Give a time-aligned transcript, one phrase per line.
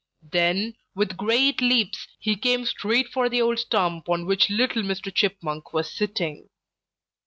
[0.31, 5.13] Then, with great leaps, he came straight for the old stump on which little Mr.
[5.13, 6.49] Chipmunk was sitting.